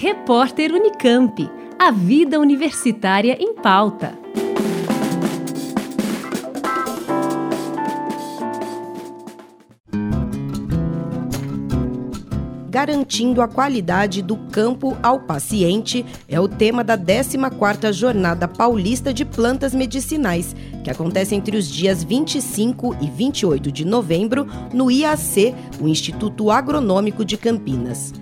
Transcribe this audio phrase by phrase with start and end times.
[0.00, 1.50] Repórter Unicamp.
[1.76, 4.16] A vida universitária em pauta.
[12.70, 19.24] Garantindo a qualidade do campo ao paciente é o tema da 14ª Jornada Paulista de
[19.24, 20.54] Plantas Medicinais,
[20.84, 27.24] que acontece entre os dias 25 e 28 de novembro no IAC, o Instituto Agronômico
[27.24, 28.12] de Campinas.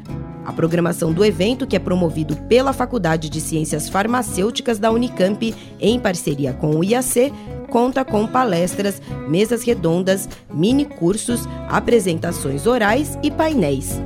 [0.46, 5.98] A programação do evento, que é promovido pela Faculdade de Ciências Farmacêuticas da Unicamp, em
[5.98, 7.32] parceria com o IAC,
[7.68, 14.00] conta com palestras, mesas redondas, mini cursos, apresentações orais e painéis.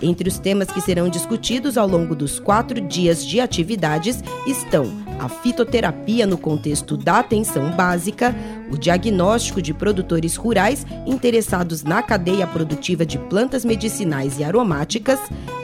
[0.00, 5.28] Entre os temas que serão discutidos ao longo dos quatro dias de atividades estão a
[5.28, 8.34] fitoterapia no contexto da atenção básica,
[8.70, 15.18] o diagnóstico de produtores rurais interessados na cadeia produtiva de plantas medicinais e aromáticas,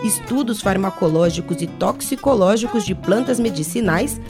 [0.04, 4.20] estudos farmacológicos e toxicológicos de plantas medicinais,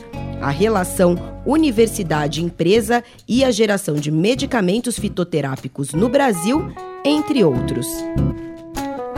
[0.40, 6.72] a relação universidade-empresa e a geração de medicamentos fitoterápicos no Brasil,
[7.04, 7.86] entre outros.